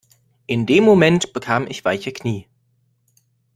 In 0.47 0.65
dem 0.65 0.83
Moment 0.83 1.31
bekam 1.31 1.67
ich 1.67 1.85
weiche 1.85 2.11
Knie. 2.11 2.47